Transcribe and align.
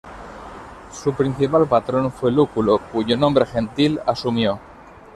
Su 0.91 1.13
principal 1.13 1.67
patrón 1.67 2.11
fue 2.11 2.31
Lúculo, 2.31 2.79
cuyo 2.91 3.15
nombre 3.15 3.45
gentil 3.45 3.99
asumió. 4.03 4.59